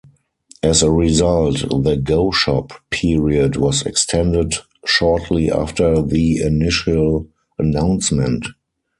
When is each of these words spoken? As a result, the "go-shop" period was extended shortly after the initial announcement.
As 0.63 0.81
a 0.81 0.89
result, 0.89 1.57
the 1.83 1.95
"go-shop" 1.95 2.73
period 2.89 3.55
was 3.55 3.83
extended 3.83 4.55
shortly 4.83 5.51
after 5.51 6.01
the 6.01 6.41
initial 6.41 7.27
announcement. 7.59 8.47